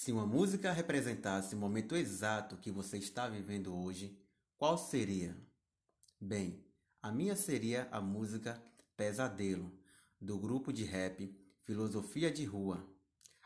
[0.00, 4.16] Se uma música representasse o momento exato que você está vivendo hoje,
[4.56, 5.36] qual seria?
[6.20, 6.64] Bem,
[7.02, 8.62] a minha seria a música
[8.96, 9.76] Pesadelo,
[10.20, 12.88] do grupo de rap Filosofia de Rua.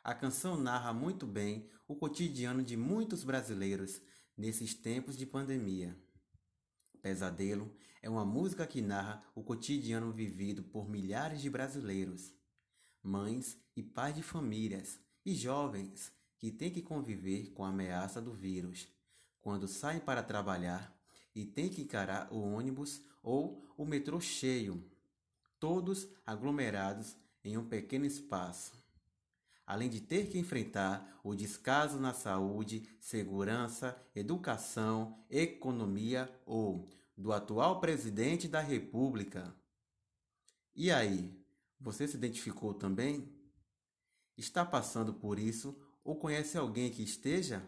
[0.05, 4.03] A canção narra muito bem o cotidiano de muitos brasileiros
[4.37, 5.99] nesses tempos de pandemia.
[7.01, 12.31] Pesadelo é uma música que narra o cotidiano vivido por milhares de brasileiros,
[13.03, 16.13] mães e pais de famílias e jovens
[16.43, 18.89] que têm que conviver com a ameaça do vírus
[19.41, 20.93] quando saem para trabalhar
[21.33, 24.85] e têm que encarar o ônibus ou o metrô cheio,
[25.61, 28.73] todos aglomerados em um pequeno espaço.
[29.65, 37.79] Além de ter que enfrentar o descaso na saúde, segurança, educação, economia ou do atual
[37.79, 39.55] presidente da República.
[40.75, 41.41] E aí,
[41.79, 43.33] você se identificou também?
[44.37, 47.67] Está passando por isso ou conhece alguém que esteja?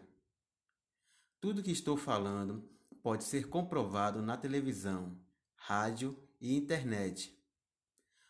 [1.39, 2.67] Tudo que estou falando
[3.01, 5.17] pode ser comprovado na televisão,
[5.55, 7.37] rádio e internet.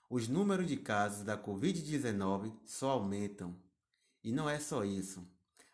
[0.09, 3.59] Os números de casos da Covid-19 só aumentam.
[4.23, 5.27] E não é só isso.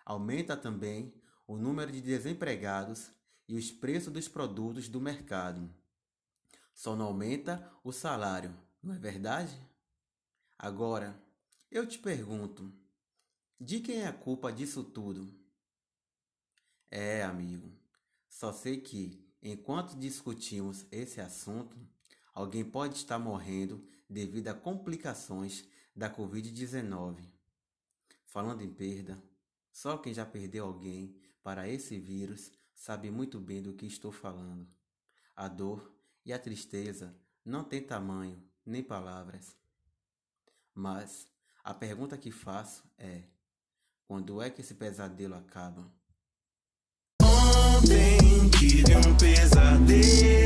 [0.05, 1.13] Aumenta também
[1.47, 3.11] o número de desempregados
[3.47, 5.69] e os preços dos produtos do mercado.
[6.73, 9.55] Só não aumenta o salário, não é verdade?
[10.57, 11.21] Agora,
[11.69, 12.73] eu te pergunto:
[13.63, 15.31] de quem é a culpa disso tudo?
[16.89, 17.71] É, amigo,
[18.27, 21.77] só sei que, enquanto discutimos esse assunto,
[22.33, 25.63] alguém pode estar morrendo devido a complicações
[25.95, 27.23] da Covid-19.
[28.25, 29.21] Falando em perda,
[29.71, 34.67] só quem já perdeu alguém para esse vírus sabe muito bem do que estou falando.
[35.35, 35.93] A dor
[36.25, 39.55] e a tristeza não têm tamanho nem palavras.
[40.73, 41.27] Mas
[41.63, 43.23] a pergunta que faço é:
[44.11, 45.89] quando é que esse pesadelo acaba?
[47.23, 50.40] Ontem tive um pesadelo.